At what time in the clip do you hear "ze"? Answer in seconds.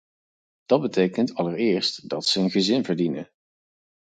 2.25-2.39